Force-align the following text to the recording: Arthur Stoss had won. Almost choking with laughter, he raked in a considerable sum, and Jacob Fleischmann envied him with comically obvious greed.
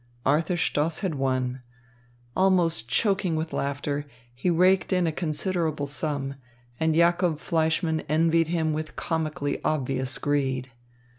Arthur 0.25 0.57
Stoss 0.57 1.01
had 1.01 1.13
won. 1.13 1.61
Almost 2.35 2.89
choking 2.89 3.35
with 3.35 3.53
laughter, 3.53 4.07
he 4.33 4.49
raked 4.49 4.91
in 4.91 5.05
a 5.05 5.11
considerable 5.11 5.85
sum, 5.85 6.33
and 6.79 6.95
Jacob 6.95 7.37
Fleischmann 7.37 7.99
envied 8.09 8.47
him 8.47 8.73
with 8.73 8.95
comically 8.95 9.63
obvious 9.63 10.17
greed. 10.17 10.71